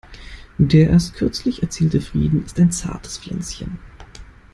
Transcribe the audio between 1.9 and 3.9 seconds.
Frieden ist ein zartes Pflänzchen.